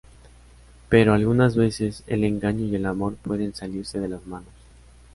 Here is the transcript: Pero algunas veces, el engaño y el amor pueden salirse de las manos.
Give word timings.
Pero 0.89 1.13
algunas 1.13 1.55
veces, 1.55 2.03
el 2.07 2.23
engaño 2.23 2.65
y 2.65 2.73
el 2.75 2.87
amor 2.87 3.17
pueden 3.17 3.53
salirse 3.53 3.99
de 3.99 4.07
las 4.09 4.25
manos. 4.25 4.49